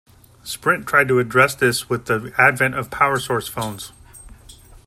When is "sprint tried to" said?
0.43-1.19